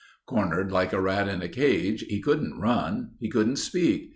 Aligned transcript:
Cornered 0.25 0.71
like 0.71 0.93
a 0.93 0.99
rat 0.99 1.29
in 1.29 1.43
a 1.43 1.47
cage, 1.47 2.01
he 2.09 2.19
couldn't 2.19 2.59
run; 2.59 3.11
he 3.19 3.29
couldn't 3.29 3.57
speak. 3.57 4.09